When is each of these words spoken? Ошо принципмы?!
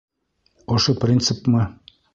Ошо 0.77 0.97
принципмы?! 1.05 1.67